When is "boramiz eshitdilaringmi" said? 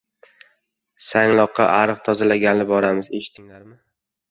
2.73-3.81